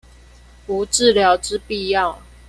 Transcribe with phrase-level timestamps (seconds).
[0.65, 2.19] 無治療之必要